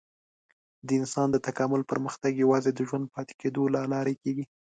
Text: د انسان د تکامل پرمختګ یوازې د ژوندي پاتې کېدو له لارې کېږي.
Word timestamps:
د 0.85 0.89
انسان 0.99 1.27
د 1.31 1.37
تکامل 1.47 1.81
پرمختګ 1.91 2.31
یوازې 2.43 2.71
د 2.73 2.79
ژوندي 2.87 3.11
پاتې 3.15 3.33
کېدو 3.41 3.63
له 3.73 3.79
لارې 3.93 4.13
کېږي. 4.23 4.45